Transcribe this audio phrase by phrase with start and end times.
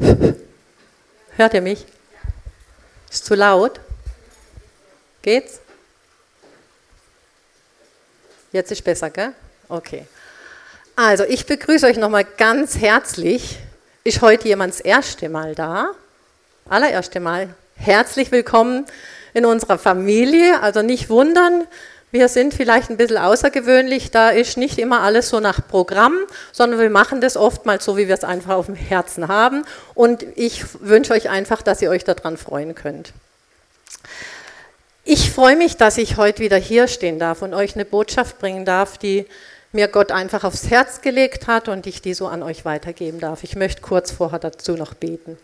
[1.36, 1.84] Hört ihr mich?
[3.10, 3.80] Ist zu laut?
[5.22, 5.60] Geht's?
[8.52, 9.32] Jetzt ist besser, gell?
[9.68, 10.06] Okay.
[10.96, 13.58] Also, ich begrüße euch nochmal ganz herzlich.
[14.04, 15.92] Ist heute jemand das erste Mal da?
[16.68, 17.54] Allererste Mal.
[17.76, 18.86] Herzlich willkommen
[19.34, 20.60] in unserer Familie.
[20.62, 21.66] Also nicht wundern,
[22.10, 24.10] wir sind vielleicht ein bisschen außergewöhnlich.
[24.10, 26.18] Da ist nicht immer alles so nach Programm,
[26.52, 29.64] sondern wir machen das oftmals so, wie wir es einfach auf dem Herzen haben.
[29.94, 33.12] Und ich wünsche euch einfach, dass ihr euch daran freuen könnt.
[35.04, 38.64] Ich freue mich, dass ich heute wieder hier stehen darf und euch eine Botschaft bringen
[38.64, 39.26] darf, die
[39.72, 43.44] mir Gott einfach aufs Herz gelegt hat und ich die so an euch weitergeben darf.
[43.44, 45.38] Ich möchte kurz vorher dazu noch beten.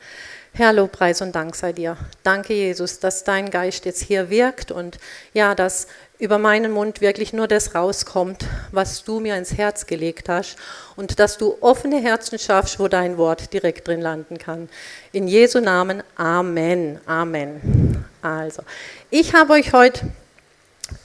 [0.52, 1.98] Herr, Lobpreis und Dank sei dir.
[2.22, 4.98] Danke, Jesus, dass dein Geist jetzt hier wirkt und
[5.34, 5.86] ja, dass
[6.18, 10.56] über meinen Mund wirklich nur das rauskommt, was du mir ins Herz gelegt hast
[10.96, 14.68] und dass du offene Herzen schaffst, wo dein Wort direkt drin landen kann.
[15.12, 17.00] In Jesu Namen, Amen.
[17.06, 18.04] Amen.
[18.22, 18.62] Also,
[19.10, 20.06] ich habe euch heute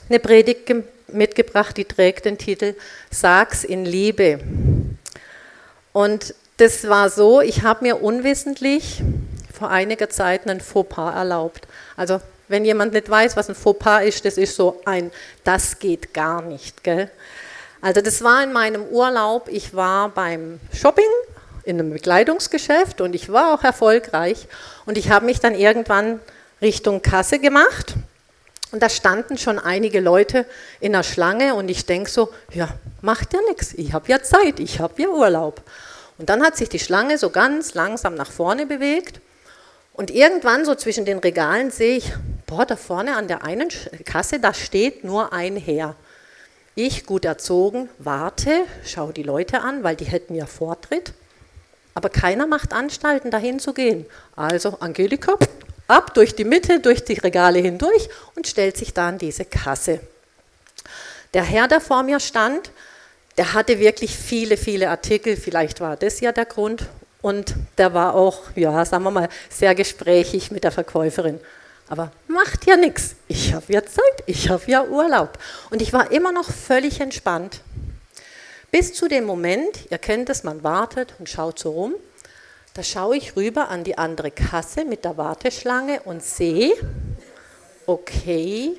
[0.08, 0.72] eine Predigt
[1.08, 2.74] mitgebracht, die trägt den Titel
[3.10, 4.40] Sag's in Liebe.
[5.92, 9.02] Und das war so, ich habe mir unwissentlich
[9.52, 11.66] vor einiger Zeit einen Fauxpas erlaubt.
[11.96, 15.10] Also wenn jemand nicht weiß, was ein Fauxpas ist, das ist so ein,
[15.44, 16.84] das geht gar nicht.
[16.84, 17.10] Gell?
[17.80, 21.04] Also das war in meinem Urlaub, ich war beim Shopping
[21.64, 24.46] in einem Bekleidungsgeschäft und ich war auch erfolgreich
[24.86, 26.20] und ich habe mich dann irgendwann
[26.60, 27.94] Richtung Kasse gemacht
[28.72, 30.46] und da standen schon einige Leute
[30.80, 32.68] in der Schlange und ich denke so, ja,
[33.00, 35.62] macht ja nichts, ich habe ja Zeit, ich habe ja Urlaub.
[36.18, 39.20] Und dann hat sich die Schlange so ganz langsam nach vorne bewegt
[39.92, 42.12] und irgendwann so zwischen den Regalen sehe ich,
[42.52, 43.68] boah, da vorne an der einen
[44.04, 45.96] Kasse, da steht nur ein Herr.
[46.74, 51.14] Ich, gut erzogen, warte, schaue die Leute an, weil die hätten ja Vortritt.
[51.94, 54.04] Aber keiner macht Anstalten, dahin zu gehen.
[54.36, 55.36] Also Angelika,
[55.88, 60.00] ab durch die Mitte, durch die Regale hindurch und stellt sich da an diese Kasse.
[61.32, 62.70] Der Herr, der vor mir stand,
[63.38, 66.84] der hatte wirklich viele, viele Artikel, vielleicht war das ja der Grund,
[67.22, 71.40] und der war auch, ja, sagen wir mal, sehr gesprächig mit der Verkäuferin.
[71.88, 73.16] Aber macht ja nichts.
[73.28, 75.38] Ich habe ja Zeit, ich habe ja Urlaub.
[75.70, 77.60] Und ich war immer noch völlig entspannt.
[78.70, 81.94] Bis zu dem Moment, ihr kennt es, man wartet und schaut so rum.
[82.74, 86.72] Da schaue ich rüber an die andere Kasse mit der Warteschlange und sehe,
[87.84, 88.70] okay,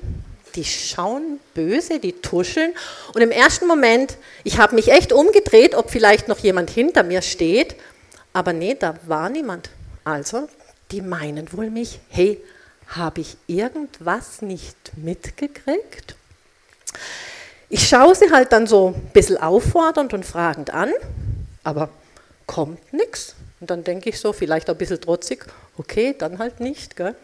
[0.56, 2.74] die schauen böse, die tuscheln.
[3.12, 7.22] Und im ersten Moment, ich habe mich echt umgedreht, ob vielleicht noch jemand hinter mir
[7.22, 7.76] steht.
[8.32, 9.70] Aber nee, da war niemand.
[10.02, 10.48] Also,
[10.90, 12.42] die meinen wohl mich, hey,
[12.88, 16.16] habe ich irgendwas nicht mitgekriegt?
[17.68, 20.92] Ich schaue sie halt dann so ein bisschen auffordernd und fragend an,
[21.62, 21.88] aber
[22.46, 23.34] kommt nichts.
[23.60, 25.46] Und dann denke ich so, vielleicht ein bisschen trotzig,
[25.78, 26.96] okay, dann halt nicht.
[26.96, 27.14] Gell?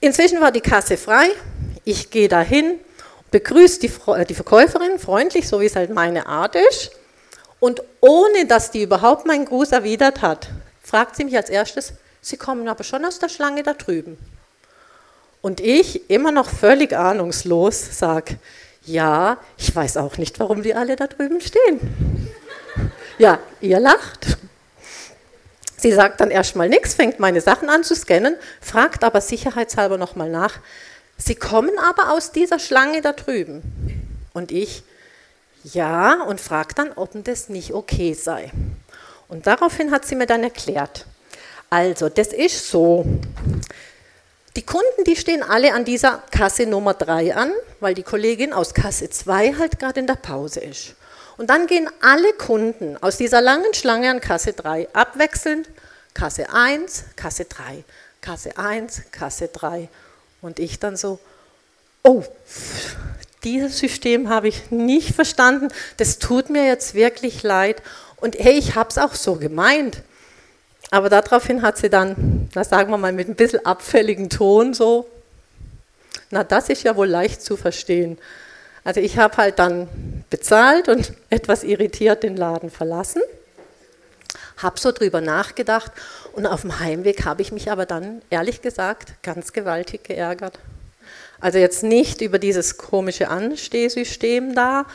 [0.00, 1.28] Inzwischen war die Kasse frei,
[1.84, 2.78] ich gehe dahin,
[3.30, 6.90] begrüße die, äh, die Verkäuferin freundlich, so wie es halt meine Art ist.
[7.60, 10.48] Und ohne dass die überhaupt meinen Gruß erwidert hat,
[10.82, 11.92] fragt sie mich als erstes,
[12.22, 14.18] Sie kommen aber schon aus der Schlange da drüben.
[15.42, 18.38] Und ich, immer noch völlig ahnungslos, sage,
[18.84, 21.80] ja, ich weiß auch nicht, warum die alle da drüben stehen.
[23.18, 24.38] Ja, ihr lacht.
[25.76, 30.30] Sie sagt dann erstmal nichts, fängt meine Sachen an zu scannen, fragt aber sicherheitshalber nochmal
[30.30, 30.58] nach.
[31.18, 33.62] Sie kommen aber aus dieser Schlange da drüben.
[34.32, 34.84] Und ich,
[35.64, 38.50] ja, und fragt dann, ob das nicht okay sei.
[39.28, 41.04] Und daraufhin hat sie mir dann erklärt,
[41.70, 43.06] also das ist so,
[44.56, 48.74] die Kunden, die stehen alle an dieser Kasse Nummer 3 an, weil die Kollegin aus
[48.74, 50.96] Kasse 2 halt gerade in der Pause ist.
[51.36, 55.70] Und dann gehen alle Kunden aus dieser langen Schlange an Kasse 3 abwechselnd,
[56.12, 57.84] Kasse 1, Kasse 3,
[58.20, 59.88] Kasse 1, Kasse 3.
[60.42, 61.20] Und ich dann so,
[62.02, 62.24] oh,
[63.44, 67.80] dieses System habe ich nicht verstanden, das tut mir jetzt wirklich leid.
[68.16, 70.02] Und hey, ich habe es auch so gemeint.
[70.90, 75.08] Aber daraufhin hat sie dann, na sagen wir mal, mit ein bisschen abfälligen Ton so,
[76.30, 78.18] na das ist ja wohl leicht zu verstehen.
[78.82, 79.88] Also ich habe halt dann
[80.30, 83.22] bezahlt und etwas irritiert den Laden verlassen,
[84.56, 85.92] habe so drüber nachgedacht
[86.32, 90.58] und auf dem Heimweg habe ich mich aber dann, ehrlich gesagt, ganz gewaltig geärgert.
[91.40, 94.86] Also jetzt nicht über dieses komische Anstehsystem da,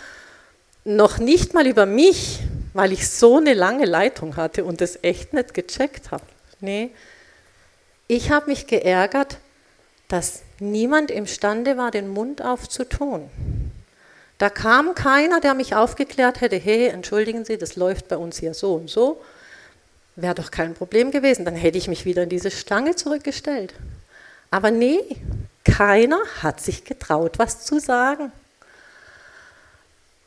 [0.83, 2.41] noch nicht mal über mich,
[2.75, 6.25] weil ich so eine lange Leitung hatte und das echt nicht gecheckt habe.
[6.59, 6.91] Nee,
[8.09, 9.37] ich habe mich geärgert,
[10.09, 13.29] dass niemand imstande war, den Mund aufzutun.
[14.39, 18.53] Da kam keiner, der mich aufgeklärt hätte, hey, entschuldigen Sie, das läuft bei uns hier
[18.53, 19.21] so und so.
[20.17, 23.73] Wäre doch kein Problem gewesen, dann hätte ich mich wieder in diese Stange zurückgestellt.
[24.51, 24.99] Aber nee,
[25.63, 28.33] keiner hat sich getraut, was zu sagen.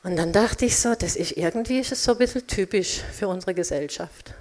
[0.08, 3.28] Und dann dachte ich so, das ist irgendwie ist es so ein bisschen typisch für
[3.28, 4.32] unsere Gesellschaft.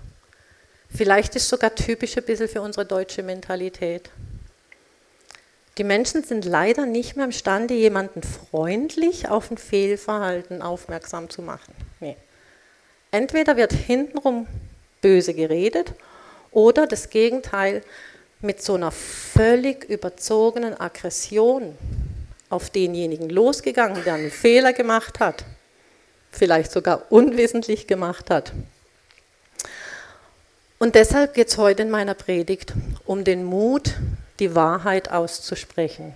[0.89, 4.09] Vielleicht ist es sogar typisch ein bisschen für unsere deutsche Mentalität.
[5.77, 11.73] Die Menschen sind leider nicht mehr imstande, jemanden freundlich auf ein Fehlverhalten aufmerksam zu machen.
[11.99, 12.15] Nee.
[13.11, 14.47] Entweder wird hintenrum
[15.01, 15.91] böse geredet
[16.51, 17.81] oder das Gegenteil
[18.39, 21.77] mit so einer völlig überzogenen Aggression
[22.49, 25.43] auf denjenigen losgegangen, der einen Fehler gemacht hat,
[26.31, 28.53] vielleicht sogar unwissentlich gemacht hat.
[30.79, 32.73] Und deshalb geht es heute in meiner Predigt
[33.05, 33.95] um den Mut,
[34.39, 36.13] die Wahrheit auszusprechen.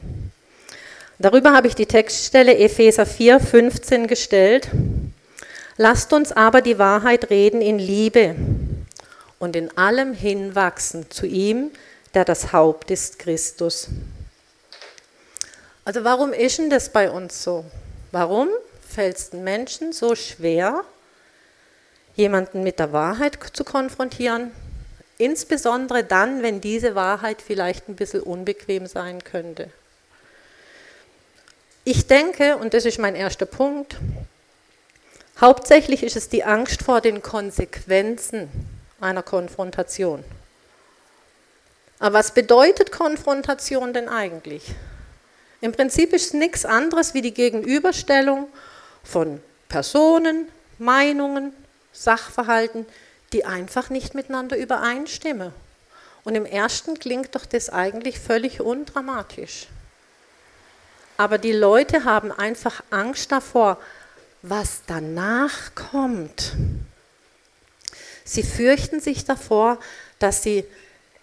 [1.17, 4.69] Darüber habe ich die Textstelle Epheser 4, 15 gestellt.
[5.77, 8.35] Lasst uns aber die Wahrheit reden in Liebe
[9.39, 11.71] und in allem hinwachsen zu ihm,
[12.13, 13.87] der das Haupt ist, Christus.
[15.85, 17.65] Also warum ist denn das bei uns so?
[18.11, 18.49] Warum
[18.91, 20.83] fällt es Menschen so schwer,
[22.15, 24.51] jemanden mit der Wahrheit zu konfrontieren?
[25.17, 29.69] Insbesondere dann, wenn diese Wahrheit vielleicht ein bisschen unbequem sein könnte.
[31.83, 33.97] Ich denke, und das ist mein erster Punkt,
[35.39, 38.49] hauptsächlich ist es die Angst vor den Konsequenzen
[38.99, 40.23] einer Konfrontation.
[41.99, 44.63] Aber was bedeutet Konfrontation denn eigentlich?
[45.61, 48.47] Im Prinzip ist es nichts anderes wie die Gegenüberstellung
[49.03, 51.53] von Personen, Meinungen,
[51.93, 52.85] Sachverhalten,
[53.33, 55.53] die einfach nicht miteinander übereinstimmen.
[56.23, 59.67] Und im ersten klingt doch das eigentlich völlig undramatisch.
[61.17, 63.77] Aber die Leute haben einfach Angst davor,
[64.41, 66.53] was danach kommt.
[68.23, 69.79] Sie fürchten sich davor,
[70.19, 70.65] dass sie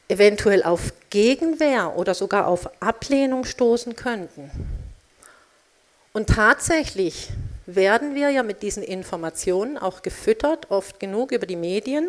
[0.08, 4.50] eventuell auf Gegenwehr oder sogar auf Ablehnung stoßen könnten.
[6.12, 7.30] Und tatsächlich
[7.68, 12.08] werden wir ja mit diesen Informationen auch gefüttert, oft genug über die Medien,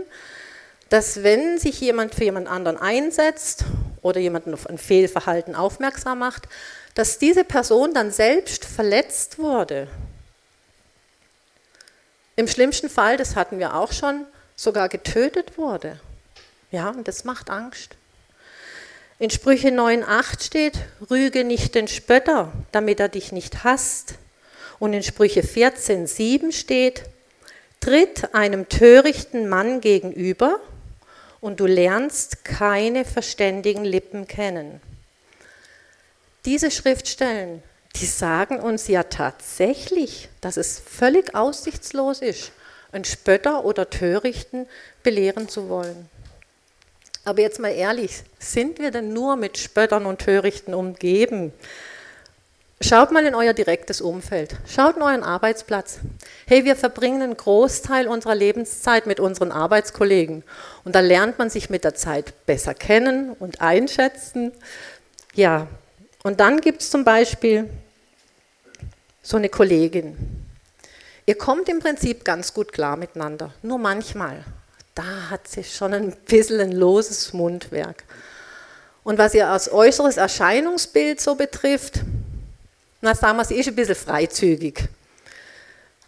[0.87, 3.65] dass wenn sich jemand für jemand anderen einsetzt
[4.01, 6.47] oder jemanden auf ein Fehlverhalten aufmerksam macht,
[6.95, 9.89] dass diese Person dann selbst verletzt wurde.
[12.37, 15.99] Im schlimmsten Fall, das hatten wir auch schon, sogar getötet wurde.
[16.71, 17.97] Ja, und das macht Angst.
[19.19, 20.79] In Sprüche 9,8 steht,
[21.11, 24.13] rüge nicht den Spötter, damit er dich nicht hasst.
[24.79, 27.03] Und in Sprüche 14,7 steht,
[27.79, 30.59] tritt einem törichten Mann gegenüber
[31.41, 34.81] und du lernst keine verständigen Lippen kennen.
[36.45, 37.61] Diese Schriftstellen,
[37.95, 42.51] die sagen uns ja tatsächlich, dass es völlig aussichtslos ist,
[42.91, 44.67] einen Spötter oder Törichten
[45.03, 46.09] belehren zu wollen.
[47.25, 51.53] Aber jetzt mal ehrlich, sind wir denn nur mit Spöttern und Törichten umgeben?
[52.81, 54.55] Schaut mal in euer direktes Umfeld.
[54.67, 55.99] Schaut in euren Arbeitsplatz.
[56.47, 60.43] Hey, wir verbringen einen Großteil unserer Lebenszeit mit unseren Arbeitskollegen.
[60.85, 64.53] Und da lernt man sich mit der Zeit besser kennen und einschätzen.
[65.33, 65.67] Ja,
[66.23, 67.69] und dann gibt es zum Beispiel
[69.21, 70.17] so eine Kollegin.
[71.25, 74.43] Ihr kommt im Prinzip ganz gut klar miteinander, nur manchmal
[74.99, 78.03] da hat sie schon ein bisschen ein loses Mundwerk.
[79.05, 82.01] Und was ihr als äußeres Erscheinungsbild so betrifft,
[83.01, 84.89] na sagen wir, sie ist ein bisschen freizügig.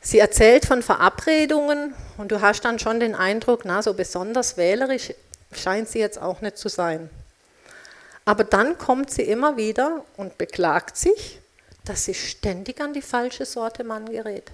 [0.02, 5.14] Sie erzählt von Verabredungen und du hast dann schon den Eindruck, na, so besonders wählerisch
[5.54, 7.10] scheint sie jetzt auch nicht zu sein.
[8.26, 11.40] Aber dann kommt sie immer wieder und beklagt sich,
[11.86, 14.52] dass sie ständig an die falsche Sorte Mann gerät.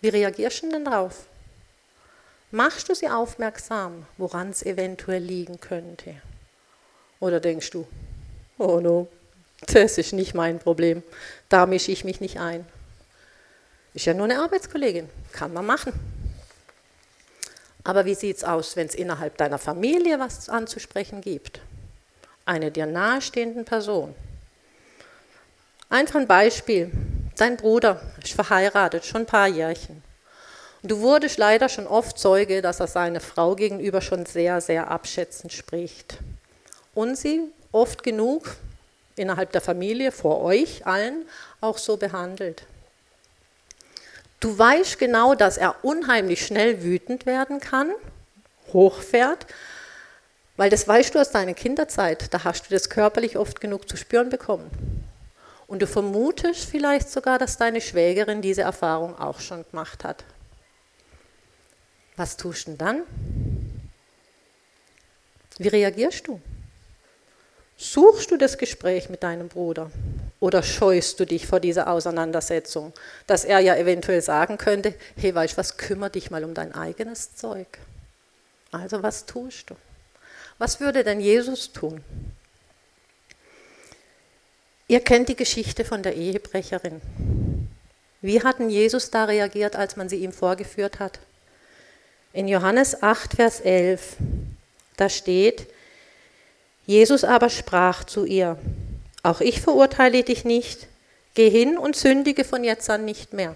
[0.00, 1.26] Wie reagierst du denn darauf?
[2.50, 6.14] Machst du sie aufmerksam, woran es eventuell liegen könnte?
[7.20, 7.86] Oder denkst du,
[8.58, 9.08] oh no,
[9.66, 11.02] das ist nicht mein Problem,
[11.48, 12.66] da mische ich mich nicht ein.
[13.94, 15.92] Ist ja nur eine Arbeitskollegin, kann man machen.
[17.84, 21.60] Aber wie sieht es aus, wenn es innerhalb deiner Familie was anzusprechen gibt?
[22.44, 24.14] Eine dir nahestehenden Person.
[25.88, 26.90] Einfach ein Beispiel.
[27.36, 30.02] Dein Bruder ist verheiratet, schon ein paar Jährchen.
[30.82, 35.52] Du wurdest leider schon oft Zeuge, dass er seine Frau gegenüber schon sehr, sehr abschätzend
[35.52, 36.18] spricht.
[36.94, 37.40] Und sie
[37.72, 38.56] oft genug
[39.18, 41.26] innerhalb der Familie, vor euch allen,
[41.60, 42.64] auch so behandelt.
[44.40, 47.90] Du weißt genau, dass er unheimlich schnell wütend werden kann,
[48.72, 49.46] hochfährt,
[50.56, 52.32] weil das weißt du aus deiner Kinderzeit.
[52.32, 54.70] Da hast du das körperlich oft genug zu spüren bekommen.
[55.66, 60.24] Und du vermutest vielleicht sogar, dass deine Schwägerin diese Erfahrung auch schon gemacht hat.
[62.16, 63.02] Was tust du denn dann?
[65.58, 66.40] Wie reagierst du?
[67.80, 69.92] Suchst du das Gespräch mit deinem Bruder
[70.40, 72.92] oder scheust du dich vor dieser Auseinandersetzung,
[73.28, 76.74] dass er ja eventuell sagen könnte, hey, weißt du was, kümmere dich mal um dein
[76.74, 77.68] eigenes Zeug.
[78.72, 79.76] Also was tust du?
[80.58, 82.02] Was würde denn Jesus tun?
[84.88, 87.00] Ihr kennt die Geschichte von der Ehebrecherin.
[88.22, 91.20] Wie hatten Jesus da reagiert, als man sie ihm vorgeführt hat?
[92.32, 94.16] In Johannes 8, Vers 11,
[94.96, 95.68] da steht,
[96.88, 98.56] Jesus aber sprach zu ihr,
[99.22, 100.86] auch ich verurteile dich nicht,
[101.34, 103.54] geh hin und sündige von jetzt an nicht mehr.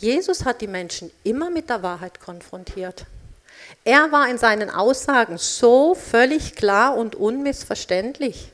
[0.00, 3.06] Jesus hat die Menschen immer mit der Wahrheit konfrontiert.
[3.84, 8.50] Er war in seinen Aussagen so völlig klar und unmissverständlich.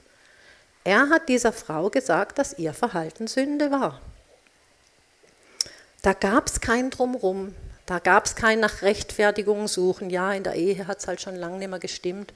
[0.85, 4.03] Er hat dieser Frau gesagt, dass ihr Verhalten Sünde war.
[6.03, 7.55] Da gab es kein Drumrum,
[7.87, 10.11] da gab es kein nach Rechtfertigung suchen.
[10.11, 12.35] Ja, in der Ehe hat es halt schon lange nicht mehr gestimmt.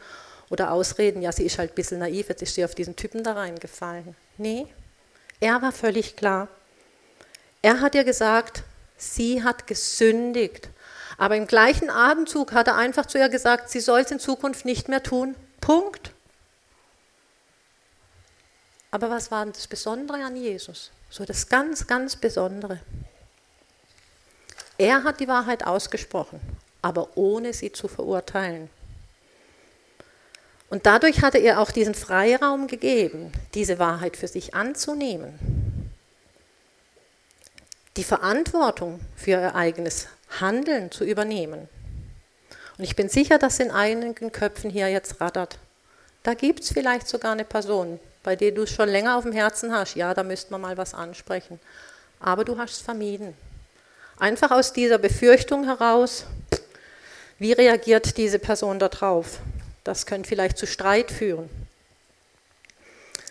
[0.49, 3.25] Oder Ausreden, ja, sie ist halt ein bisschen naiv, jetzt ist sie auf diesen Typen
[3.25, 4.15] da reingefallen.
[4.39, 4.67] Nee,
[5.41, 6.49] er war völlig klar.
[7.63, 8.63] Er hat ihr gesagt,
[8.97, 10.69] sie hat gesündigt.
[11.19, 14.65] Aber im gleichen Atemzug hat er einfach zu ihr gesagt, sie soll es in Zukunft
[14.65, 15.35] nicht mehr tun.
[15.61, 16.13] Punkt.
[18.91, 20.91] Aber was war das Besondere an Jesus?
[21.11, 22.81] So das ganz, ganz Besondere.
[24.79, 26.41] Er hat die Wahrheit ausgesprochen,
[26.83, 28.69] aber ohne sie zu verurteilen.
[30.69, 35.39] Und dadurch hat er auch diesen Freiraum gegeben, diese Wahrheit für sich anzunehmen.
[37.97, 40.09] Die Verantwortung für ihr eigenes
[40.41, 41.69] Handeln zu übernehmen.
[42.79, 45.59] Und ich bin sicher, dass in einigen Köpfen hier jetzt rattert.
[46.23, 49.33] Da gibt es vielleicht sogar eine Person, bei der du es schon länger auf dem
[49.33, 49.95] Herzen hast.
[49.95, 51.61] Ja, da müsste man mal was ansprechen.
[52.19, 53.35] Aber du hast es vermieden.
[54.19, 56.27] Einfach aus dieser Befürchtung heraus,
[57.39, 59.39] wie reagiert diese Person darauf?
[59.87, 61.49] Das könnte vielleicht zu Streit führen.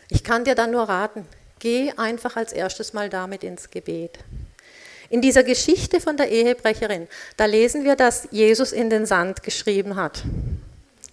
[0.07, 1.27] Ich kann dir dann nur raten,
[1.59, 4.19] geh einfach als erstes mal damit ins Gebet.
[5.09, 9.97] In dieser Geschichte von der Ehebrecherin, da lesen wir, dass Jesus in den Sand geschrieben
[9.97, 10.24] hat.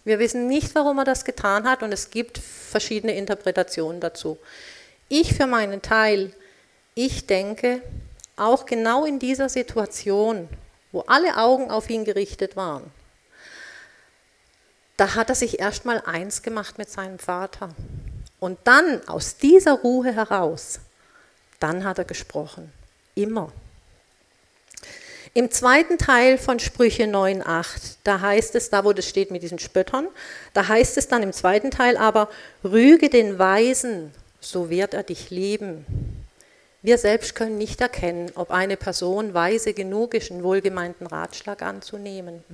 [0.04, 4.38] Wir wissen nicht, warum er das getan hat und es gibt verschiedene Interpretationen dazu.
[5.08, 6.32] Ich für meinen Teil,
[6.94, 7.82] ich denke,
[8.36, 10.48] auch genau in dieser Situation,
[10.92, 12.92] wo alle Augen auf ihn gerichtet waren,
[15.02, 17.70] da hat er sich erstmal eins gemacht mit seinem Vater.
[18.38, 20.78] Und dann aus dieser Ruhe heraus,
[21.58, 22.72] dann hat er gesprochen.
[23.16, 23.50] Immer.
[25.34, 29.58] Im zweiten Teil von Sprüche 9.8, da heißt es, da wo das steht mit diesen
[29.58, 30.06] Spöttern,
[30.52, 32.28] da heißt es dann im zweiten Teil aber,
[32.62, 35.84] rüge den Weisen, so wird er dich lieben.
[36.80, 42.44] Wir selbst können nicht erkennen, ob eine Person weise genug ist, einen wohlgemeinten Ratschlag anzunehmen.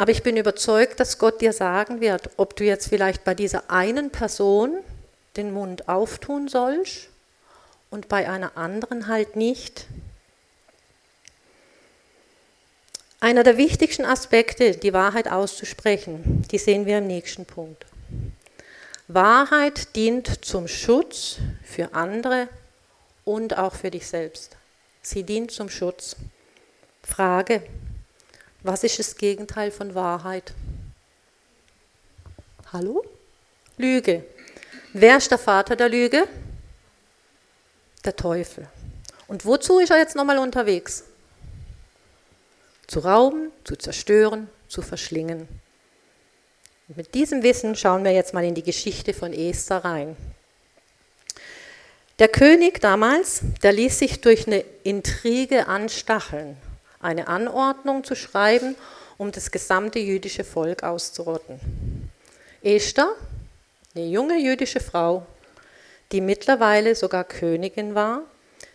[0.00, 3.70] Aber ich bin überzeugt, dass Gott dir sagen wird, ob du jetzt vielleicht bei dieser
[3.70, 4.78] einen Person
[5.36, 7.10] den Mund auftun sollst
[7.90, 9.84] und bei einer anderen halt nicht.
[13.20, 17.84] Einer der wichtigsten Aspekte, die Wahrheit auszusprechen, die sehen wir im nächsten Punkt.
[19.06, 22.48] Wahrheit dient zum Schutz für andere
[23.26, 24.56] und auch für dich selbst.
[25.02, 26.16] Sie dient zum Schutz.
[27.02, 27.62] Frage,
[28.62, 30.52] was ist das Gegenteil von Wahrheit?
[32.72, 33.04] Hallo?
[33.76, 34.24] Lüge.
[34.92, 36.26] Wer ist der Vater der Lüge?
[38.04, 38.68] Der Teufel.
[39.26, 41.04] Und wozu ist er jetzt nochmal unterwegs?
[42.86, 45.48] Zu rauben, zu zerstören, zu verschlingen.
[46.88, 50.16] Und mit diesem Wissen schauen wir jetzt mal in die Geschichte von Esther rein.
[52.18, 56.56] Der König damals, der ließ sich durch eine Intrige anstacheln,
[57.00, 58.76] eine Anordnung zu schreiben,
[59.18, 61.60] um das gesamte jüdische Volk auszurotten.
[62.62, 63.14] Esther,
[63.94, 65.26] eine junge jüdische Frau,
[66.12, 68.22] die mittlerweile sogar Königin war,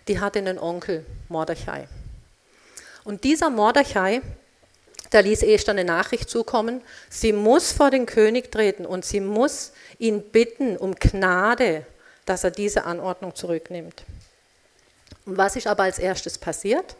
[0.07, 1.87] die hatte einen Onkel, Mordechai.
[3.03, 4.21] Und dieser Mordechai,
[5.11, 9.71] da ließ Esther eine Nachricht zukommen, sie muss vor den König treten und sie muss
[9.99, 11.85] ihn bitten um Gnade,
[12.25, 14.03] dass er diese Anordnung zurücknimmt.
[15.25, 16.95] Und was ist aber als erstes passiert?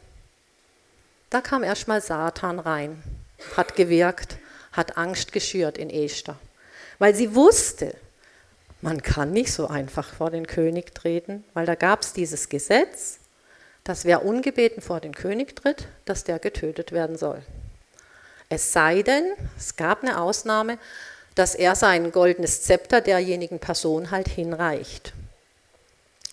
[1.30, 3.02] Da kam erstmal Satan rein,
[3.58, 4.38] hat gewirkt,
[4.72, 6.38] hat Angst geschürt in Esther,
[7.00, 7.96] weil sie wusste,
[8.82, 13.20] man kann nicht so einfach vor den König treten, weil da gab es dieses Gesetz,
[13.84, 17.42] dass wer ungebeten vor den König tritt, dass der getötet werden soll.
[18.50, 20.78] Es sei denn, es gab eine Ausnahme,
[21.34, 25.14] dass er sein goldenes Zepter derjenigen Person halt hinreicht.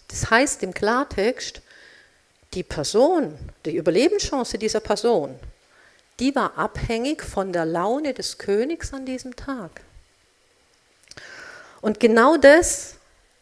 [0.09, 1.62] Das heißt im Klartext,
[2.55, 5.39] die Person, die Überlebenschance dieser Person,
[6.21, 9.81] die war abhängig von der Laune des Königs an diesem Tag.
[11.81, 12.95] Und genau das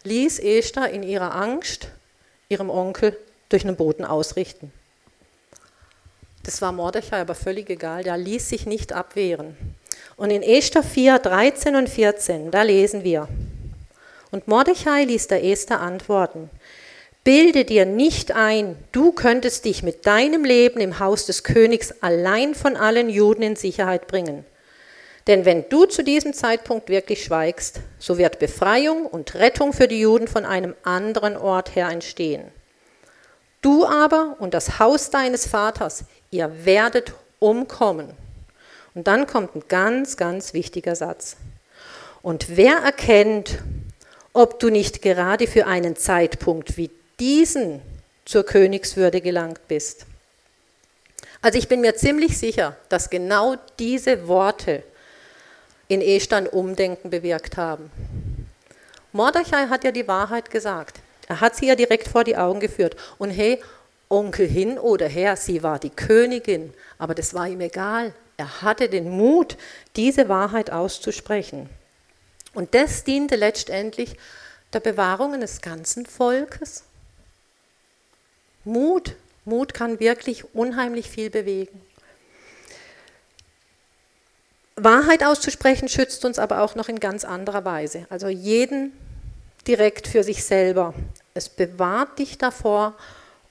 [0.05, 1.89] ließ Esther in ihrer Angst
[2.49, 3.17] ihrem Onkel
[3.49, 4.73] durch einen Boten ausrichten.
[6.43, 9.57] Das war Mordechai aber völlig egal, der ließ sich nicht abwehren.
[10.17, 13.29] Und in Esther 4, 13 und 14, da lesen wir,
[14.31, 16.51] und Mordechai ließ der Esther antworten,
[17.23, 22.55] Bilde dir nicht ein, du könntest dich mit deinem Leben im Haus des Königs allein
[22.55, 24.47] von allen Juden in Sicherheit bringen.
[25.27, 30.01] Denn wenn du zu diesem Zeitpunkt wirklich schweigst, so wird Befreiung und Rettung für die
[30.01, 32.45] Juden von einem anderen Ort her entstehen.
[33.61, 38.15] Du aber und das Haus deines Vaters, ihr werdet umkommen.
[38.95, 41.37] Und dann kommt ein ganz, ganz wichtiger Satz.
[42.23, 43.59] Und wer erkennt,
[44.33, 47.83] ob du nicht gerade für einen Zeitpunkt wie diesen
[48.25, 50.07] zur Königswürde gelangt bist?
[51.43, 54.83] Also ich bin mir ziemlich sicher, dass genau diese Worte
[55.89, 57.91] in Estern Umdenken bewirkt haben.
[59.13, 61.01] Mordechai hat ja die Wahrheit gesagt.
[61.29, 62.97] Er hat sie ja direkt vor die Augen geführt.
[63.19, 63.63] Und hey,
[64.09, 68.13] Onkel hin oder her, sie war die Königin, aber das war ihm egal.
[68.37, 69.57] Er hatte den Mut,
[69.95, 71.69] diese Wahrheit auszusprechen.
[72.53, 74.17] Und das diente letztendlich
[74.73, 76.85] der Bewahrung eines ganzen Volkes.
[78.71, 81.81] Mut, Mut kann wirklich unheimlich viel bewegen.
[84.77, 88.07] Wahrheit auszusprechen schützt uns aber auch noch in ganz anderer Weise.
[88.11, 88.93] Also jeden
[89.67, 90.95] direkt für sich selber.
[91.35, 92.95] Es bewahrt dich davor,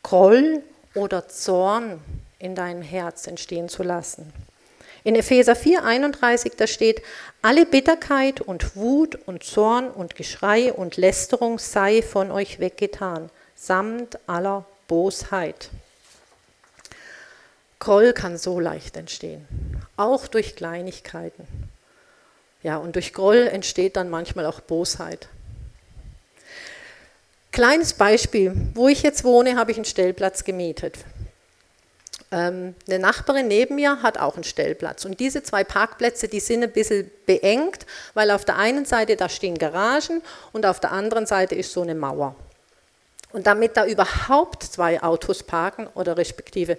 [0.04, 0.64] Groll
[0.96, 2.00] oder Zorn
[2.40, 4.32] in deinem Herz entstehen zu lassen.
[5.04, 7.02] In Epheser 4, 31, da steht,
[7.42, 14.18] alle Bitterkeit und Wut und Zorn und Geschrei und Lästerung sei von euch weggetan, samt
[14.28, 15.70] aller Bosheit.
[17.80, 19.48] Groll kann so leicht entstehen,
[19.96, 21.48] auch durch Kleinigkeiten.
[22.62, 25.30] Ja, und durch Groll entsteht dann manchmal auch Bosheit.
[27.54, 30.98] Kleines Beispiel, wo ich jetzt wohne, habe ich einen Stellplatz gemietet.
[32.32, 35.06] Ähm, eine Nachbarin neben mir hat auch einen Stellplatz.
[35.06, 39.30] Und diese zwei Parkplätze, die sind ein bisschen beengt, weil auf der einen Seite da
[39.30, 40.22] stehen Garagen
[40.52, 42.36] und auf der anderen Seite ist so eine Mauer.
[43.32, 46.78] Und damit da überhaupt zwei Autos parken oder respektive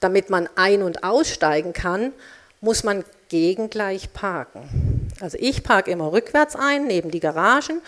[0.00, 2.12] damit man ein- und aussteigen kann,
[2.60, 5.10] muss man gegengleich parken.
[5.20, 7.80] Also ich parke immer rückwärts ein, neben die Garagen,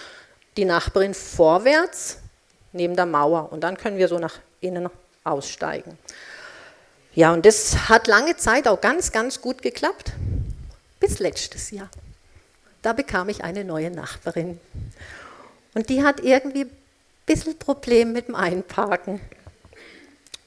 [0.57, 2.18] die Nachbarin vorwärts,
[2.73, 3.53] neben der Mauer.
[3.53, 4.88] Und dann können wir so nach innen
[5.25, 5.99] aussteigen.
[7.14, 10.12] Ja, und das hat lange Zeit auch ganz, ganz gut geklappt.
[11.01, 11.90] Bis letztes Jahr.
[12.83, 14.61] Da bekam ich eine neue Nachbarin.
[15.75, 16.66] Und die hat irgendwie
[17.26, 19.20] bisschen Problem mit dem Einparken.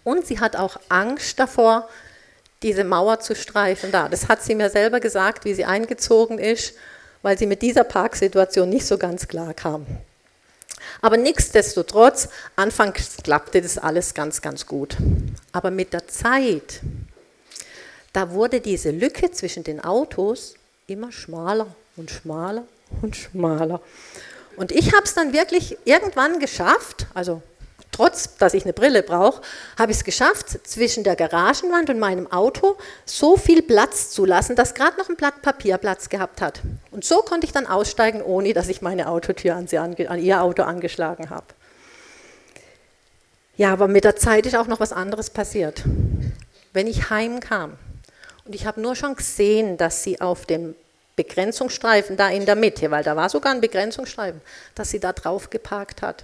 [0.03, 1.88] Und sie hat auch Angst davor,
[2.62, 4.09] diese Mauer zu streifen da.
[4.09, 6.75] Das hat sie mir selber gesagt, wie sie eingezogen ist,
[7.21, 9.86] weil sie mit dieser Parksituation nicht so ganz klar kam.
[11.01, 14.97] Aber nichtsdestotrotz, anfangs klappte das alles ganz, ganz gut.
[15.51, 16.81] Aber mit der Zeit,
[18.12, 20.55] da wurde diese Lücke zwischen den Autos
[20.88, 22.65] immer schmaler und schmaler
[23.01, 23.81] und schmaler.
[24.55, 27.41] Und ich habe es dann wirklich irgendwann geschafft, also
[27.91, 29.41] trotz dass ich eine Brille brauche,
[29.77, 34.55] habe ich es geschafft, zwischen der Garagenwand und meinem Auto so viel Platz zu lassen,
[34.55, 36.61] dass gerade noch ein Blatt Papier Platz gehabt hat.
[36.91, 39.67] Und so konnte ich dann aussteigen, ohne dass ich meine Autotür an,
[40.07, 41.45] an ihr Auto angeschlagen habe.
[43.55, 45.83] Ja, aber mit der Zeit ist auch noch was anderes passiert.
[46.73, 47.77] Wenn ich heimkam
[48.45, 50.75] und ich habe nur schon gesehen, dass sie auf dem
[51.15, 54.41] Begrenzungsstreifen da in der Mitte, weil da war sogar ein Begrenzungsstreifen,
[54.76, 56.23] dass sie da drauf geparkt hat.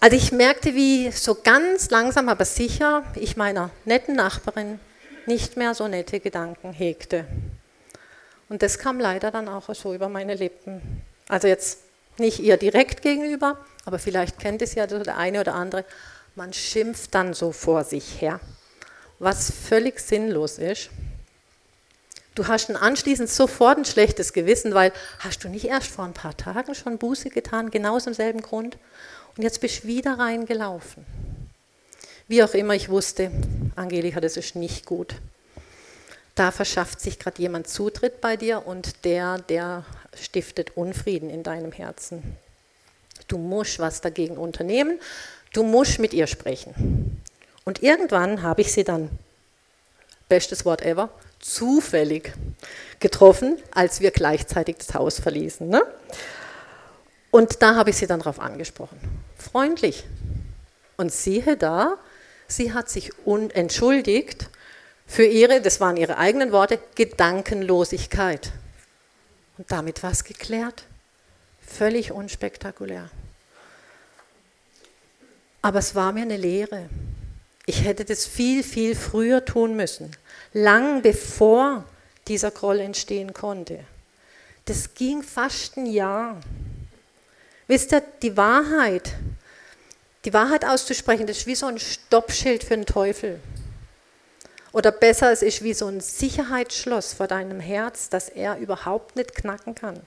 [0.00, 4.78] Also ich merkte, wie so ganz langsam, aber sicher ich meiner netten Nachbarin
[5.26, 7.24] nicht mehr so nette Gedanken hegte.
[8.48, 11.02] Und das kam leider dann auch so über meine Lippen.
[11.28, 11.80] Also jetzt
[12.18, 15.84] nicht ihr direkt gegenüber, aber vielleicht kennt es ja der eine oder andere.
[16.34, 18.40] Man schimpft dann so vor sich her,
[19.18, 20.90] was völlig sinnlos ist.
[22.36, 26.12] Du hast dann anschließend sofort ein schlechtes Gewissen, weil hast du nicht erst vor ein
[26.12, 28.76] paar Tagen schon Buße getan, genau aus demselben Grund?
[29.36, 31.06] Und jetzt bist du wieder reingelaufen.
[32.28, 33.30] Wie auch immer ich wusste,
[33.74, 35.14] Angelika, das ist nicht gut.
[36.34, 41.72] Da verschafft sich gerade jemand Zutritt bei dir und der, der stiftet Unfrieden in deinem
[41.72, 42.36] Herzen.
[43.28, 45.00] Du musst was dagegen unternehmen,
[45.54, 47.22] du musst mit ihr sprechen.
[47.64, 49.08] Und irgendwann habe ich sie dann,
[50.28, 51.10] bestes Wort ever,
[51.40, 52.32] zufällig
[53.00, 55.68] getroffen, als wir gleichzeitig das Haus verließen.
[55.68, 55.82] Ne?
[57.30, 58.98] Und da habe ich sie dann darauf angesprochen.
[59.36, 60.04] Freundlich.
[60.96, 61.98] Und siehe da,
[62.48, 63.12] Sie hat sich
[63.54, 64.48] entschuldigt
[65.06, 68.52] für ihre, das waren ihre eigenen Worte, Gedankenlosigkeit.
[69.58, 70.84] Und damit war es geklärt.
[71.60, 73.10] Völlig unspektakulär.
[75.62, 76.88] Aber es war mir eine Lehre.
[77.66, 80.12] Ich hätte das viel, viel früher tun müssen.
[80.52, 81.84] Lang bevor
[82.28, 83.80] dieser Groll entstehen konnte.
[84.66, 86.40] Das ging fast ein Jahr.
[87.66, 89.12] Wisst ihr, die Wahrheit,
[90.24, 93.40] die Wahrheit auszusprechen, das ist wie so ein Stoppschild für den Teufel.
[94.72, 99.34] Oder besser, es ist wie so ein Sicherheitsschloss vor deinem Herz, das er überhaupt nicht
[99.34, 100.00] knacken kann.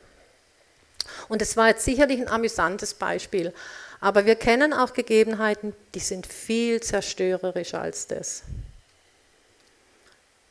[1.28, 3.54] Und es war jetzt sicherlich ein amüsantes Beispiel,
[4.02, 8.44] aber wir kennen auch Gegebenheiten, die sind viel zerstörerischer als das.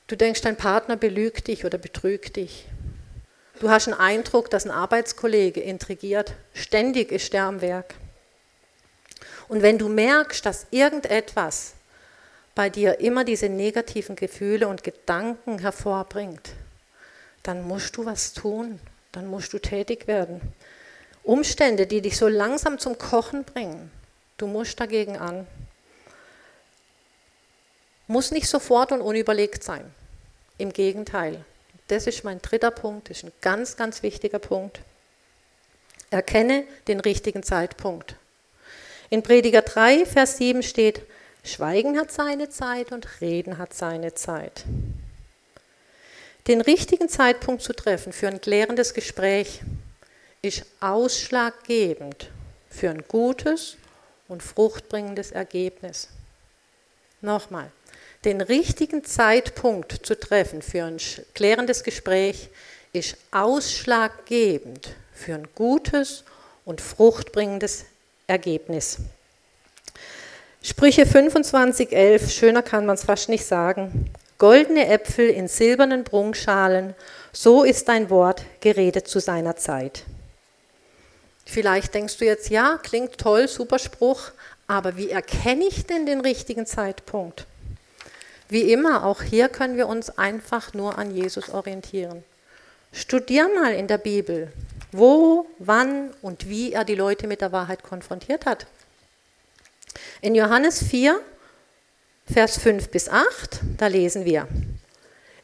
[0.07, 2.67] Du denkst, dein Partner belügt dich oder betrügt dich.
[3.61, 6.35] Du hast einen Eindruck, dass ein Arbeitskollege intrigiert.
[6.55, 7.95] Ständig ist der am Werk.
[9.49, 11.75] Und wenn du merkst, dass irgendetwas
[12.55, 16.51] bei dir immer diese negativen Gefühle und Gedanken hervorbringt,
[17.43, 18.79] dann musst du was tun,
[19.13, 20.41] dann musst du tätig werden.
[21.29, 23.91] Umstände, die dich so langsam zum Kochen bringen,
[24.39, 25.47] du musst dagegen an.
[28.07, 29.93] Muss nicht sofort und unüberlegt sein.
[30.57, 31.45] Im Gegenteil.
[31.89, 34.81] Das ist mein dritter Punkt, das ist ein ganz, ganz wichtiger Punkt.
[36.09, 38.17] Erkenne den richtigen Zeitpunkt.
[39.11, 41.03] In Prediger 3, Vers 7 steht,
[41.45, 44.65] Schweigen hat seine Zeit und Reden hat seine Zeit.
[46.47, 49.61] Den richtigen Zeitpunkt zu treffen für ein klärendes Gespräch
[50.43, 52.31] ist ausschlaggebend
[52.71, 53.77] für ein gutes
[54.29, 56.09] und fruchtbringendes Ergebnis.
[57.21, 57.71] Nochmal,
[58.25, 60.99] den richtigen Zeitpunkt zu treffen für ein
[61.35, 62.49] klärendes Gespräch
[62.93, 66.25] ist ausschlaggebend für ein gutes
[66.65, 67.87] und fruchtbringendes
[68.27, 68.99] Ergebnis.
[70.63, 74.11] Sprüche 25,11, schöner kann man es fast nicht sagen.
[74.39, 76.95] Goldene Äpfel in silbernen Prunkschalen,
[77.33, 80.05] so ist dein Wort geredet zu seiner Zeit.
[81.51, 84.33] Vielleicht denkst du jetzt, ja, klingt toll, super Spruch,
[84.67, 87.47] aber wie erkenne ich denn den richtigen Zeitpunkt?
[88.51, 92.23] Wie immer, auch hier können wir uns einfach nur an Jesus orientieren.
[92.93, 94.53] Studier mal in der Bibel,
[94.93, 98.67] wo, wann und wie er die Leute mit der Wahrheit konfrontiert hat.
[100.21, 101.19] In Johannes 4,
[102.31, 104.47] Vers 5 bis 8, da lesen wir,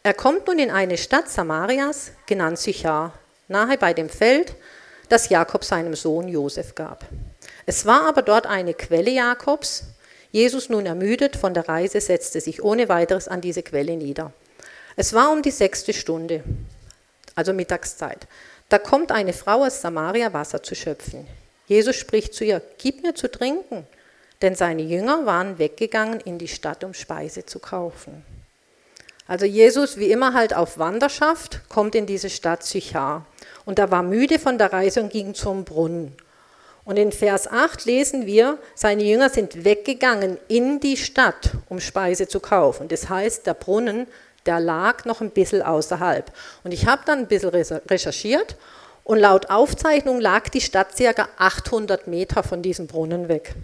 [0.02, 3.14] er kommt nun in eine Stadt Samarias, genannt Sychar,
[3.48, 4.54] nahe bei dem Feld,
[5.08, 7.04] das Jakob seinem Sohn Josef gab.
[7.66, 9.84] Es war aber dort eine Quelle Jakobs.
[10.30, 14.32] Jesus, nun ermüdet von der Reise, setzte sich ohne weiteres an diese Quelle nieder.
[14.96, 16.42] Es war um die sechste Stunde,
[17.34, 18.26] also Mittagszeit.
[18.68, 21.26] Da kommt eine Frau aus Samaria Wasser zu schöpfen.
[21.66, 23.86] Jesus spricht zu ihr, gib mir zu trinken
[24.44, 28.26] denn seine Jünger waren weggegangen in die Stadt, um Speise zu kaufen.
[29.26, 33.24] Also Jesus, wie immer halt auf Wanderschaft, kommt in diese Stadt Sychar.
[33.64, 36.14] Und er war müde von der Reise und ging zum Brunnen.
[36.85, 42.29] Und in Vers 8 lesen wir, seine Jünger sind weggegangen in die Stadt, um Speise
[42.29, 42.88] zu kaufen.
[42.88, 44.07] Das heißt, der Brunnen,
[44.44, 46.31] der lag noch ein bisschen außerhalb.
[46.62, 48.57] Und ich habe dann ein bisschen recherchiert
[49.03, 53.55] und laut Aufzeichnung lag die Stadt circa 800 Meter von diesem Brunnen weg.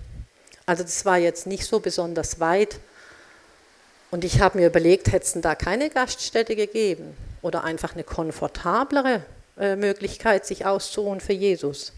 [0.65, 2.79] Also das war jetzt nicht so besonders weit.
[4.11, 9.23] Und ich habe mir überlegt, hätte es da keine Gaststätte gegeben oder einfach eine komfortablere
[9.77, 11.93] Möglichkeit, sich auszuruhen für Jesus.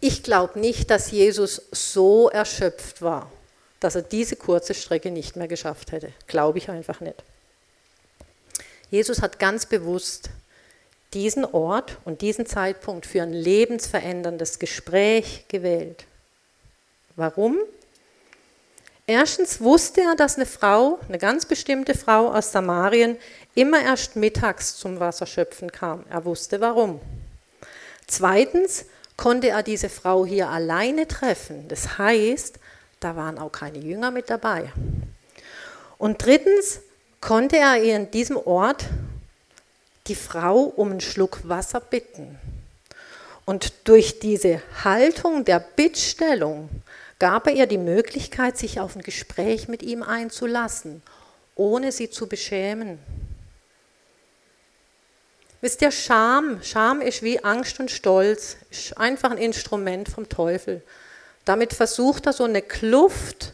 [0.00, 3.30] Ich glaube nicht, dass Jesus so erschöpft war,
[3.80, 6.12] dass er diese kurze Strecke nicht mehr geschafft hätte.
[6.26, 7.22] Glaube ich einfach nicht.
[8.90, 10.30] Jesus hat ganz bewusst
[11.12, 16.04] diesen Ort und diesen Zeitpunkt für ein lebensveränderndes Gespräch gewählt.
[17.16, 17.58] Warum?
[19.10, 23.16] Erstens wusste er, dass eine Frau, eine ganz bestimmte Frau aus Samarien,
[23.56, 26.04] immer erst mittags zum Wasserschöpfen kam.
[26.08, 27.00] Er wusste warum.
[28.06, 28.84] Zweitens
[29.16, 31.66] konnte er diese Frau hier alleine treffen.
[31.66, 32.60] Das heißt,
[33.00, 34.72] da waren auch keine Jünger mit dabei.
[35.98, 36.78] Und drittens
[37.20, 38.84] konnte er in diesem Ort
[40.06, 42.38] die Frau um einen Schluck Wasser bitten.
[43.44, 46.68] Und durch diese Haltung der Bittstellung
[47.20, 51.02] gab er ihr die Möglichkeit, sich auf ein Gespräch mit ihm einzulassen,
[51.54, 52.98] ohne sie zu beschämen.
[55.60, 60.82] Wisst ihr, Scham, Scham ist wie Angst und Stolz, ist einfach ein Instrument vom Teufel.
[61.44, 63.52] Damit versucht er so eine Kluft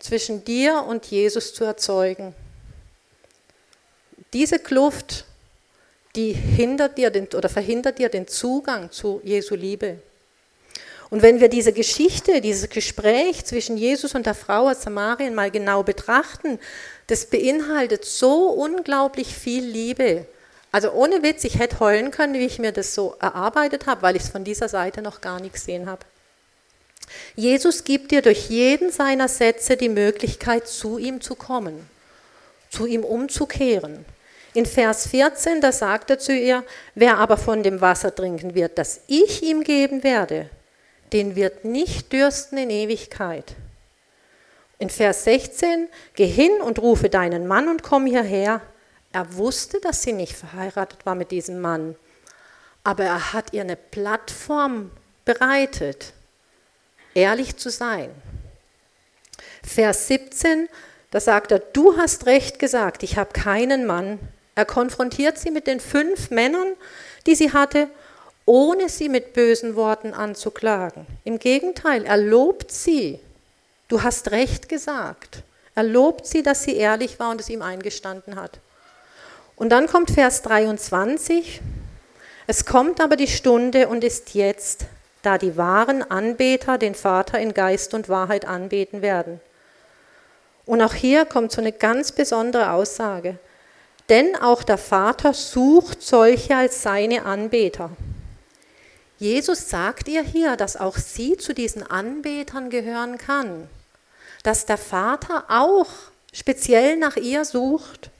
[0.00, 2.34] zwischen dir und Jesus zu erzeugen.
[4.32, 5.24] Diese Kluft,
[6.16, 10.00] die hindert dir den, oder verhindert dir den Zugang zu Jesu Liebe.
[11.10, 15.50] Und wenn wir diese Geschichte, dieses Gespräch zwischen Jesus und der Frau aus Samarien mal
[15.50, 16.58] genau betrachten,
[17.06, 20.26] das beinhaltet so unglaublich viel Liebe.
[20.72, 24.16] Also ohne Witz, ich hätte heulen können, wie ich mir das so erarbeitet habe, weil
[24.16, 26.04] ich es von dieser Seite noch gar nicht gesehen habe.
[27.36, 31.88] Jesus gibt dir durch jeden seiner Sätze die Möglichkeit, zu ihm zu kommen,
[32.70, 34.04] zu ihm umzukehren.
[34.54, 36.64] In Vers 14, da sagt er zu ihr,
[36.94, 40.50] wer aber von dem Wasser trinken wird, das ich ihm geben werde,
[41.12, 43.54] den wird nicht dürsten in Ewigkeit.
[44.78, 48.60] In Vers 16, geh hin und rufe deinen Mann und komm hierher.
[49.12, 51.96] Er wusste, dass sie nicht verheiratet war mit diesem Mann,
[52.84, 54.90] aber er hat ihr eine Plattform
[55.24, 56.12] bereitet,
[57.14, 58.10] ehrlich zu sein.
[59.62, 60.68] Vers 17,
[61.10, 64.18] da sagt er, du hast recht gesagt, ich habe keinen Mann.
[64.54, 66.74] Er konfrontiert sie mit den fünf Männern,
[67.26, 67.88] die sie hatte
[68.46, 71.06] ohne sie mit bösen Worten anzuklagen.
[71.24, 73.18] Im Gegenteil, er lobt sie.
[73.88, 75.42] Du hast recht gesagt.
[75.74, 78.60] Er lobt sie, dass sie ehrlich war und es ihm eingestanden hat.
[79.56, 81.60] Und dann kommt Vers 23.
[82.46, 84.86] Es kommt aber die Stunde und ist jetzt,
[85.22, 89.40] da die wahren Anbeter den Vater in Geist und Wahrheit anbeten werden.
[90.66, 93.38] Und auch hier kommt so eine ganz besondere Aussage.
[94.08, 97.90] Denn auch der Vater sucht solche als seine Anbeter.
[99.18, 103.68] Jesus sagt ihr hier, dass auch sie zu diesen Anbetern gehören kann,
[104.42, 105.88] dass der Vater auch
[106.32, 108.10] speziell nach ihr sucht.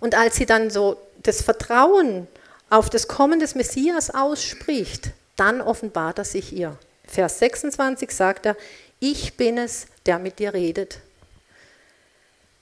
[0.00, 2.26] Und als sie dann so das Vertrauen
[2.70, 6.76] auf das Kommen des Messias ausspricht, dann offenbart er sich ihr.
[7.06, 8.56] Vers 26 sagt er,
[9.00, 10.98] ich bin es, der mit dir redet.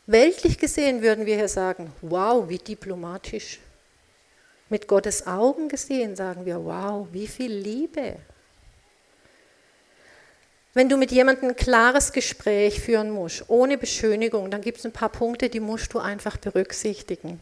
[0.06, 3.58] Weltlich gesehen würden wir hier sagen, wow, wie diplomatisch.
[4.68, 8.16] Mit Gottes Augen gesehen sagen wir, wow, wie viel Liebe.
[10.74, 14.92] Wenn du mit jemandem ein klares Gespräch führen musst, ohne Beschönigung, dann gibt es ein
[14.92, 17.40] paar Punkte, die musst du einfach berücksichtigen.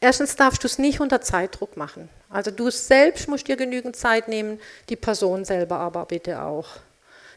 [0.00, 2.08] Erstens darfst du es nicht unter Zeitdruck machen.
[2.28, 6.68] Also du selbst musst dir genügend Zeit nehmen, die Person selber aber bitte auch.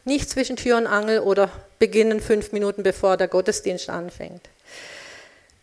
[0.04, 4.48] Nicht zwischen Tür und Angel oder beginnen fünf Minuten bevor der Gottesdienst anfängt.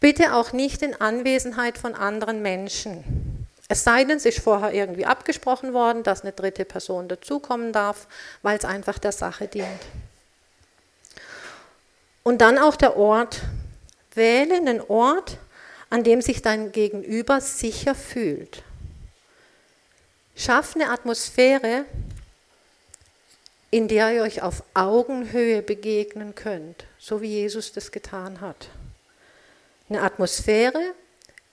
[0.04, 3.48] Bitte auch nicht in Anwesenheit von anderen Menschen.
[3.70, 8.08] Es sei denn, es ist vorher irgendwie abgesprochen worden, dass eine dritte Person dazukommen darf,
[8.42, 9.70] weil es einfach der Sache dient.
[12.22, 13.44] Und dann auch der Ort.
[14.14, 15.38] Wähle einen Ort,
[15.90, 18.62] an dem sich dein Gegenüber sicher fühlt.
[20.36, 21.86] Schaff eine Atmosphäre,
[23.72, 28.68] in der ihr euch auf Augenhöhe begegnen könnt, so wie Jesus das getan hat.
[29.90, 30.94] Eine Atmosphäre,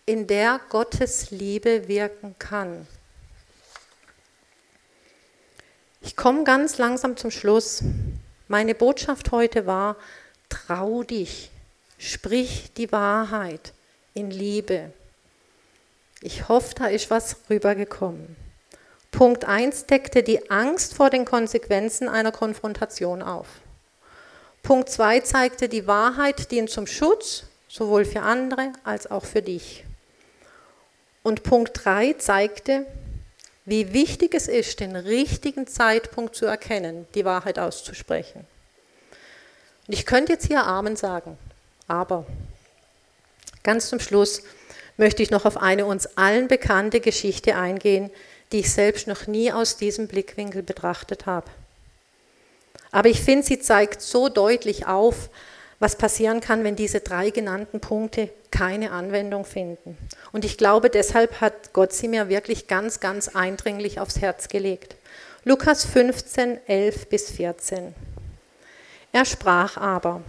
[0.06, 2.86] in der Gottes Liebe wirken kann.
[6.00, 7.82] Ich komme ganz langsam zum Schluss.
[8.48, 9.96] Meine Botschaft heute war,
[10.48, 11.50] trau dich,
[11.98, 13.72] sprich die Wahrheit
[14.14, 14.92] in Liebe.
[16.22, 18.36] Ich hoffe, da ist was rübergekommen.
[19.10, 23.46] Punkt 1 deckte die Angst vor den Konsequenzen einer Konfrontation auf.
[24.62, 29.84] Punkt 2 zeigte, die Wahrheit dient zum Schutz sowohl für andere als auch für dich.
[31.22, 32.84] Und Punkt 3 zeigte,
[33.64, 38.46] wie wichtig es ist, den richtigen Zeitpunkt zu erkennen, die Wahrheit auszusprechen.
[39.86, 41.38] Und ich könnte jetzt hier Amen sagen,
[41.86, 42.26] aber
[43.62, 44.42] ganz zum Schluss
[44.96, 48.10] möchte ich noch auf eine uns allen bekannte Geschichte eingehen,
[48.50, 51.48] die ich selbst noch nie aus diesem Blickwinkel betrachtet habe.
[52.90, 55.30] Aber ich finde, sie zeigt so deutlich auf,
[55.80, 59.96] was passieren kann, wenn diese drei genannten Punkte keine Anwendung finden.
[60.30, 64.94] Und ich glaube, deshalb hat Gott sie mir wirklich ganz, ganz eindringlich aufs Herz gelegt.
[65.42, 67.94] Lukas 15, 11 bis 14.
[69.12, 70.20] Er sprach aber,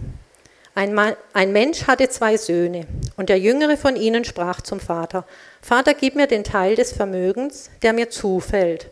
[0.74, 2.86] ein, Mann, ein Mensch hatte zwei Söhne,
[3.18, 5.26] und der jüngere von ihnen sprach zum Vater,
[5.60, 8.88] Vater, gib mir den Teil des Vermögens, der mir zufällt.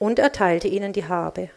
[0.00, 1.50] Und er teilte ihnen die Habe.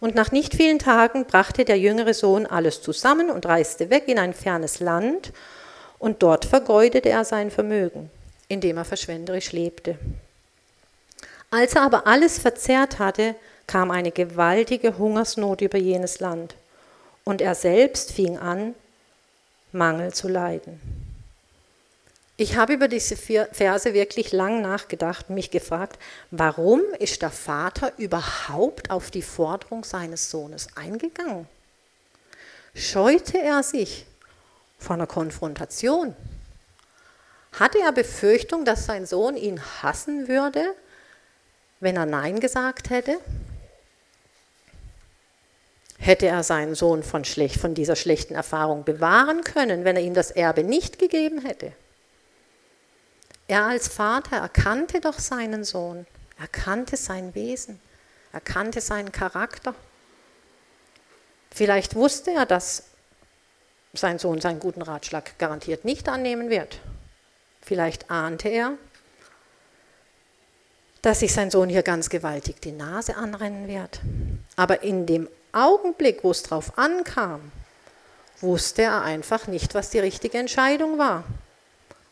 [0.00, 4.18] Und nach nicht vielen Tagen brachte der jüngere Sohn alles zusammen und reiste weg in
[4.18, 5.32] ein fernes Land,
[5.98, 8.10] und dort vergeudete er sein Vermögen,
[8.48, 9.98] indem er verschwenderisch lebte.
[11.50, 13.34] Als er aber alles verzehrt hatte,
[13.66, 16.54] kam eine gewaltige Hungersnot über jenes Land,
[17.24, 18.74] und er selbst fing an,
[19.72, 20.99] Mangel zu leiden.
[22.40, 25.98] Ich habe über diese Verse wirklich lang nachgedacht und mich gefragt,
[26.30, 31.46] warum ist der Vater überhaupt auf die Forderung seines Sohnes eingegangen?
[32.74, 34.06] Scheute er sich
[34.78, 36.16] vor einer Konfrontation?
[37.52, 40.74] Hatte er Befürchtung, dass sein Sohn ihn hassen würde,
[41.80, 43.18] wenn er Nein gesagt hätte?
[45.98, 50.14] Hätte er seinen Sohn von, schlecht, von dieser schlechten Erfahrung bewahren können, wenn er ihm
[50.14, 51.74] das Erbe nicht gegeben hätte?
[53.50, 56.06] Er als Vater erkannte doch seinen Sohn,
[56.38, 57.80] erkannte sein Wesen,
[58.32, 59.74] erkannte seinen Charakter.
[61.50, 62.84] Vielleicht wusste er, dass
[63.92, 66.78] sein Sohn seinen guten Ratschlag garantiert nicht annehmen wird.
[67.60, 68.74] Vielleicht ahnte er,
[71.02, 73.98] dass sich sein Sohn hier ganz gewaltig die Nase anrennen wird.
[74.54, 77.50] Aber in dem Augenblick, wo es drauf ankam,
[78.40, 81.24] wusste er einfach nicht, was die richtige Entscheidung war.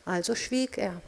[0.04, 1.00] Also schwieg er.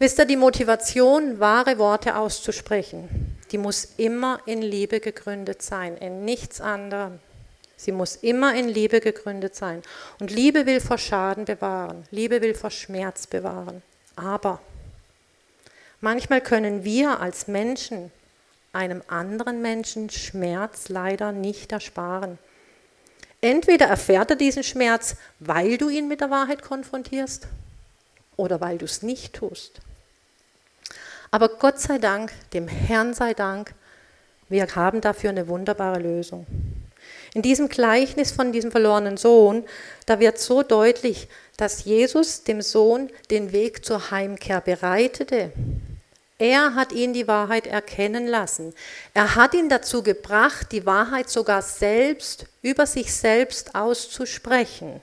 [0.00, 6.24] Wisst ihr, die Motivation, wahre Worte auszusprechen, die muss immer in Liebe gegründet sein, in
[6.24, 7.18] nichts anderem.
[7.76, 9.82] Sie muss immer in Liebe gegründet sein.
[10.18, 13.82] Und Liebe will vor Schaden bewahren, Liebe will vor Schmerz bewahren.
[14.16, 14.62] Aber
[16.00, 18.10] manchmal können wir als Menschen
[18.72, 22.38] einem anderen Menschen Schmerz leider nicht ersparen.
[23.42, 27.48] Entweder erfährt er diesen Schmerz, weil du ihn mit der Wahrheit konfrontierst,
[28.38, 29.82] oder weil du es nicht tust.
[31.30, 33.72] Aber Gott sei Dank, dem Herrn sei Dank,
[34.48, 36.46] wir haben dafür eine wunderbare Lösung.
[37.34, 39.64] In diesem Gleichnis von diesem verlorenen Sohn,
[40.06, 45.52] da wird so deutlich, dass Jesus dem Sohn den Weg zur Heimkehr bereitete.
[46.38, 48.74] Er hat ihn die Wahrheit erkennen lassen.
[49.14, 55.00] Er hat ihn dazu gebracht, die Wahrheit sogar selbst über sich selbst auszusprechen.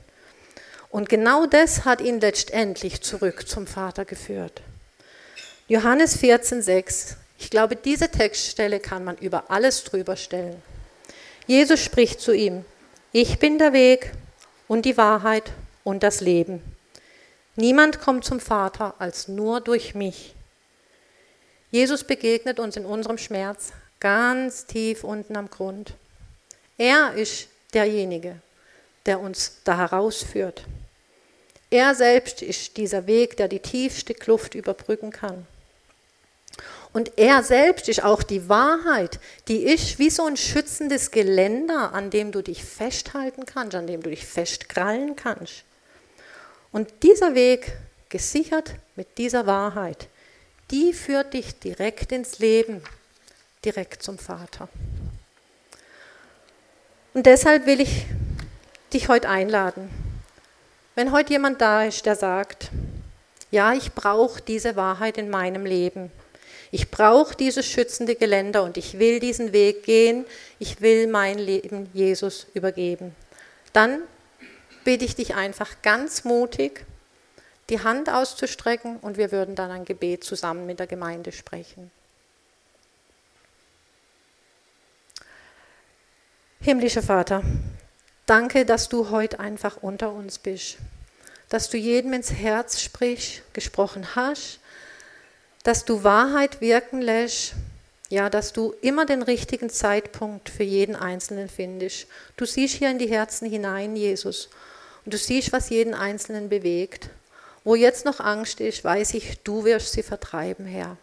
[0.89, 4.61] Und genau das hat ihn letztendlich zurück zum Vater geführt.
[5.69, 7.17] Johannes 14,6.
[7.37, 10.63] Ich glaube, diese Textstelle kann man über alles drüber stellen.
[11.45, 12.63] Jesus spricht zu ihm,
[13.11, 14.13] ich bin der Weg
[14.69, 15.51] und die Wahrheit
[15.83, 16.61] und das Leben.
[17.57, 20.35] Niemand kommt zum Vater als nur durch mich.
[21.69, 25.95] Jesus begegnet uns in unserem Schmerz ganz tief unten am Grund.
[26.77, 28.37] Er ist derjenige,
[29.05, 30.63] der uns da herausführt.
[31.69, 35.45] Er selbst ist dieser Weg, der die tiefste Kluft überbrücken kann.
[36.93, 42.09] Und er selbst ist auch die Wahrheit, die ist wie so ein schützendes Geländer, an
[42.09, 45.63] dem du dich festhalten kannst, an dem du dich festkrallen kannst.
[46.71, 47.77] Und dieser Weg,
[48.09, 50.07] gesichert mit dieser Wahrheit,
[50.71, 52.81] die führt dich direkt ins Leben,
[53.63, 54.69] direkt zum Vater.
[57.13, 58.05] Und deshalb will ich
[58.93, 59.89] dich heute einladen.
[60.95, 62.69] Wenn heute jemand da ist, der sagt,
[63.51, 66.11] ja, ich brauche diese Wahrheit in meinem Leben.
[66.71, 70.25] Ich brauche dieses schützende Geländer und ich will diesen Weg gehen.
[70.59, 73.15] Ich will mein Leben Jesus übergeben.
[73.73, 74.01] Dann
[74.83, 76.85] bitte ich dich einfach ganz mutig,
[77.69, 81.91] die Hand auszustrecken und wir würden dann ein Gebet zusammen mit der Gemeinde sprechen.
[86.61, 87.43] Himmlischer Vater,
[88.25, 90.77] danke, dass du heute einfach unter uns bist,
[91.49, 94.59] dass du jedem ins Herz sprichst, gesprochen hast,
[95.67, 97.51] dass du Wahrheit wirken lässt,
[98.07, 102.07] ja, dass du immer den richtigen Zeitpunkt für jeden Einzelnen findest.
[102.37, 104.47] Du siehst hier in die Herzen hinein, Jesus,
[105.03, 107.09] und du siehst, was jeden Einzelnen bewegt.
[107.65, 110.95] Wo jetzt noch Angst ist, weiß ich, du wirst sie vertreiben, Herr.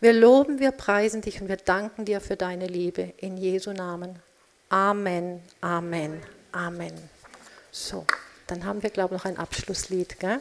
[0.00, 3.14] Wir loben, wir preisen dich und wir danken dir für deine Liebe.
[3.16, 4.20] In Jesu Namen.
[4.68, 6.92] Amen, Amen, Amen.
[7.72, 8.06] So,
[8.46, 10.20] dann haben wir, glaube ich, noch ein Abschlusslied.
[10.20, 10.40] Gell?